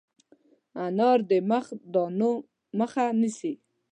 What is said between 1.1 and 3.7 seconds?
د مخ د دانو مخه نیسي.